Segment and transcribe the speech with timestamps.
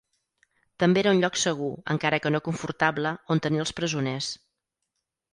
[0.83, 4.31] També era un lloc segur, encara que no confortable, on tenir els presoners.